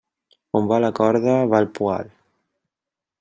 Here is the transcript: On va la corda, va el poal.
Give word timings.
On 0.59 0.69
va 0.71 0.79
la 0.85 0.89
corda, 0.99 1.37
va 1.53 1.59
el 1.65 1.69
poal. 1.77 2.09